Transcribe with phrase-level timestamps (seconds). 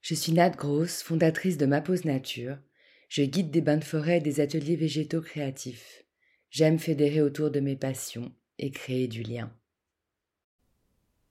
[0.00, 2.58] Je suis Nat Gross, fondatrice de Ma Nature.
[3.08, 6.04] Je guide des bains de forêt et des ateliers végétaux créatifs.
[6.50, 9.50] J'aime fédérer autour de mes passions et créer du lien.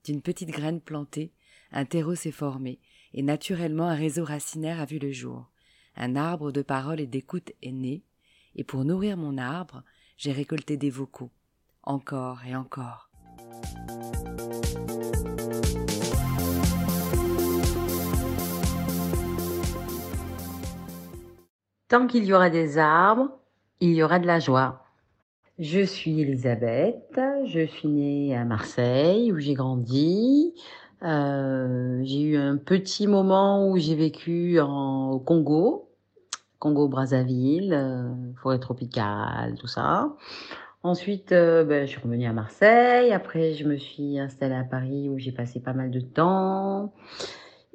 [0.04, 1.32] D'une petite graine plantée,
[1.70, 2.80] un terreau s'est formé,
[3.12, 5.50] et naturellement un réseau racinaire a vu le jour.
[5.96, 8.02] Un arbre de parole et d'écoute est né,
[8.56, 9.84] et pour nourrir mon arbre,
[10.16, 11.30] j'ai récolté des vocaux,
[11.82, 13.10] encore et encore.
[21.88, 23.28] Tant qu'il y aura des arbres,
[23.80, 24.84] il y aura de la joie.
[25.58, 30.54] Je suis Elisabeth, je suis née à Marseille où j'ai grandi.
[31.04, 35.83] Euh, j'ai eu un petit moment où j'ai vécu au Congo,
[36.64, 40.14] Congo-Brazzaville, euh, forêt tropicale, tout ça.
[40.82, 43.12] Ensuite, euh, ben, je suis revenue à Marseille.
[43.12, 46.94] Après, je me suis installée à Paris où j'ai passé pas mal de temps.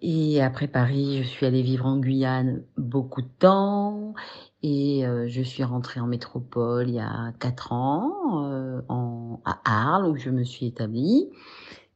[0.01, 4.15] Et après Paris, je suis allée vivre en Guyane beaucoup de temps.
[4.63, 10.07] Et euh, je suis rentrée en métropole il y a quatre ans, en, à Arles,
[10.07, 11.29] où je me suis établie.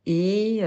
[0.05, 0.61] Et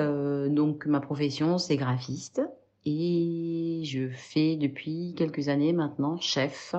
[0.48, 2.42] donc, ma profession, c'est graphiste.
[2.86, 6.74] Et je fais depuis quelques années maintenant chef.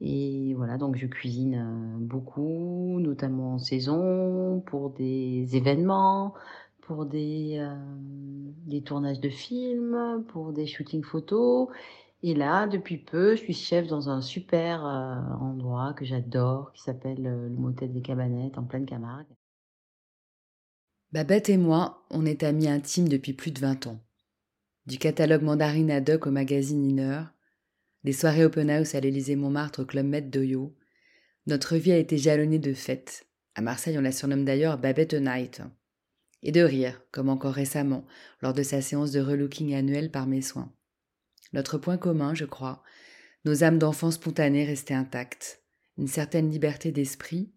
[0.00, 6.34] Et voilà, donc je cuisine beaucoup, notamment en saison, pour des événements,
[6.90, 7.74] pour des, euh,
[8.66, 11.68] des tournages de films, pour des shootings photos.
[12.22, 16.82] Et là, depuis peu, je suis chef dans un super euh, endroit que j'adore, qui
[16.82, 19.28] s'appelle euh, le Motel des Cabanettes, en pleine Camargue.
[21.12, 24.00] Babette et moi, on est amis intimes depuis plus de 20 ans.
[24.86, 27.22] Du catalogue Mandarine hoc au magazine Inner,
[28.02, 30.74] des soirées open house à l'Élysée Montmartre au Club Med d'Oyo,
[31.46, 33.26] notre vie a été jalonnée de fêtes.
[33.54, 35.62] À Marseille, on la surnomme d'ailleurs Babette Night
[36.42, 38.06] et de rire, comme encore récemment,
[38.40, 40.72] lors de sa séance de relooking annuelle par mes soins.
[41.52, 42.82] Notre point commun, je crois,
[43.44, 45.62] nos âmes d'enfants spontanées restaient intactes,
[45.98, 47.52] une certaine liberté d'esprit,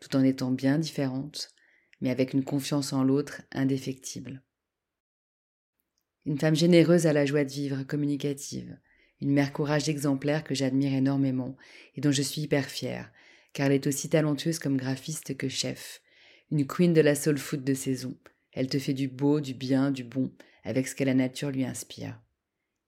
[0.00, 1.54] tout en étant bien différentes,
[2.02, 4.42] mais avec une confiance en l'autre indéfectible.
[6.26, 8.76] Une femme généreuse à la joie de vivre, communicative,
[9.20, 11.56] une mère courage exemplaire que j'admire énormément
[11.94, 13.12] et dont je suis hyper fière,
[13.52, 16.02] car elle est aussi talentueuse comme graphiste que chef,
[16.50, 18.16] une queen de la soul food de saison.
[18.52, 20.32] Elle te fait du beau, du bien, du bon,
[20.64, 22.20] avec ce que la nature lui inspire.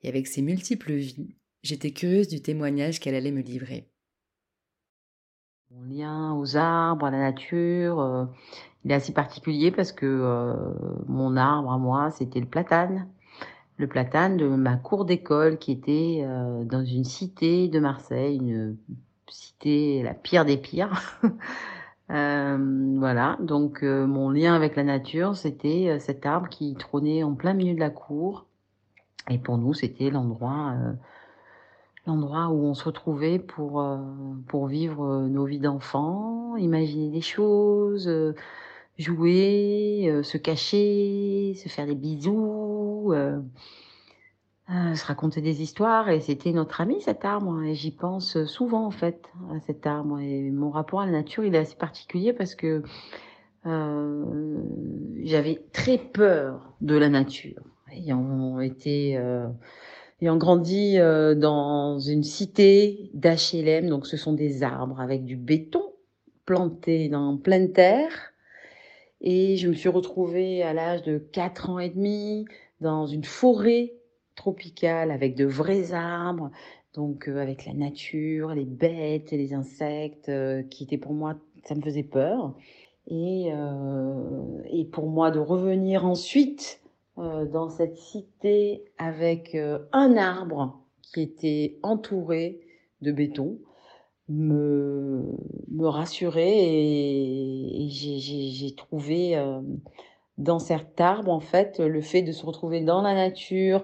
[0.02, 3.88] Et avec ses multiples vies, j'étais curieuse du témoignage qu'elle allait me livrer.
[5.70, 8.24] Mon lien aux arbres, à la nature, euh,
[8.84, 10.54] il est assez particulier parce que euh,
[11.06, 13.08] mon arbre à moi, c'était le platane.
[13.78, 18.76] Le platane de ma cour d'école qui était euh, dans une cité de Marseille, une
[19.28, 21.20] cité la pire des pires.
[22.10, 27.34] Euh, voilà, donc euh, mon lien avec la nature, c'était cet arbre qui trônait en
[27.34, 28.46] plein milieu de la cour.
[29.28, 30.72] Et pour nous, c'était l'endroit,
[32.06, 33.86] l'endroit où on se retrouvait pour
[34.46, 38.10] pour vivre nos vies d'enfants, imaginer des choses,
[38.96, 42.67] jouer, se cacher, se faire des bisous.
[44.88, 48.86] Euh, se raconter des histoires et c'était notre ami cet arbre et j'y pense souvent
[48.86, 50.20] en fait à cet arbre.
[50.20, 52.82] Et mon rapport à la nature il est assez particulier parce que
[53.66, 54.24] euh,
[55.22, 57.62] j'avais très peur de la nature
[57.92, 59.48] ayant été euh,
[60.22, 65.82] ayant grandi euh, dans une cité d'HLM donc ce sont des arbres avec du béton
[66.46, 68.32] planté dans pleine terre.
[69.20, 72.46] Et je me suis retrouvée à l'âge de 4 ans et demi
[72.80, 73.97] dans une forêt
[74.38, 76.50] tropicale avec de vrais arbres,
[76.94, 80.30] donc avec la nature, les bêtes et les insectes,
[80.70, 82.54] qui étaient pour moi, ça me faisait peur.
[83.08, 83.50] Et,
[84.70, 86.80] et pour moi de revenir ensuite
[87.16, 89.56] dans cette cité avec
[89.92, 92.60] un arbre qui était entouré
[93.00, 93.58] de béton,
[94.28, 95.24] me,
[95.70, 99.42] me rassurer et, et j'ai trouvé
[100.36, 103.82] dans cet arbre en fait le fait de se retrouver dans la nature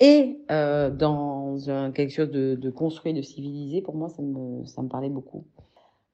[0.00, 1.58] et euh, dans
[1.92, 5.44] quelque chose de, construit, de civilisé, pour moi, ça me, ça me parlait beaucoup.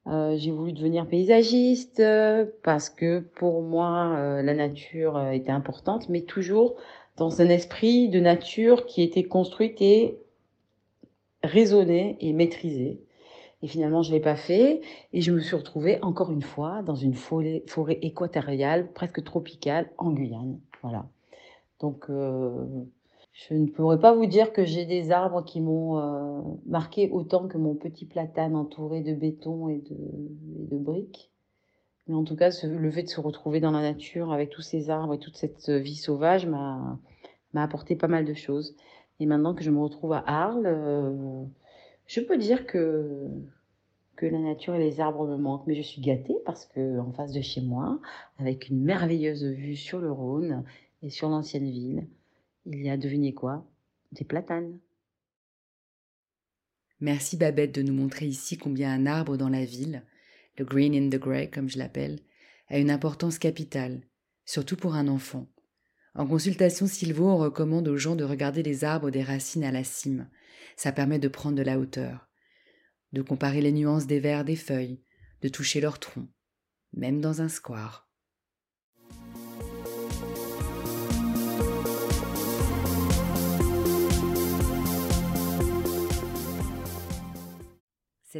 [0.07, 6.21] Euh, j'ai voulu devenir paysagiste euh, parce que pour moi, la nature était importante, mais
[6.21, 6.75] toujours
[7.17, 10.17] dans un esprit de nature qui était construite et
[11.43, 13.01] raisonnée et maîtrisée.
[13.63, 14.81] Et finalement, je ne l'ai pas fait.
[15.13, 19.91] Et je me suis retrouvée encore une fois dans une forêt, forêt équatoriale, presque tropicale,
[19.97, 20.59] en Guyane.
[20.81, 21.05] Voilà.
[21.79, 22.09] Donc,
[23.33, 27.47] je ne pourrais pas vous dire que j'ai des arbres qui m'ont euh, marqué autant
[27.47, 31.31] que mon petit platane entouré de béton et de, briques.
[32.07, 34.89] Mais en tout cas, le fait de se retrouver dans la nature avec tous ces
[34.89, 36.99] arbres et toute cette vie sauvage m'a
[37.55, 38.75] apporté pas mal de choses.
[39.19, 41.43] Et maintenant que je me retrouve à Arles, euh,
[42.07, 43.27] je peux dire que,
[44.15, 45.67] que la nature et les arbres me manquent.
[45.67, 47.99] Mais je suis gâtée parce que en face de chez moi,
[48.39, 50.63] avec une merveilleuse vue sur le Rhône
[51.01, 52.07] et sur l'ancienne ville,
[52.65, 53.69] il y a, devinez quoi?
[54.11, 54.79] Des platanes.
[56.99, 60.05] Merci Babette de nous montrer ici combien un arbre dans la ville,
[60.57, 62.19] le green in the grey comme je l'appelle,
[62.67, 64.01] a une importance capitale,
[64.45, 65.47] surtout pour un enfant.
[66.13, 69.83] En consultation Silvo, on recommande aux gens de regarder les arbres des racines à la
[69.83, 70.29] cime.
[70.75, 72.29] Ça permet de prendre de la hauteur,
[73.13, 75.01] de comparer les nuances des verts des feuilles,
[75.41, 76.27] de toucher leur tronc,
[76.93, 78.10] même dans un square.